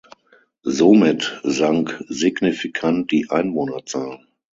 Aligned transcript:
Somit 0.63 1.39
sank 1.43 2.03
signifikant 2.09 3.11
die 3.11 3.29
Einwohnerzahl. 3.29 4.25